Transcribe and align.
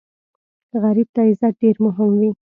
غریب 0.83 1.07
ته 1.15 1.21
عزت 1.29 1.53
ډېر 1.61 1.75
مهم 1.85 2.11
وي 2.19 2.29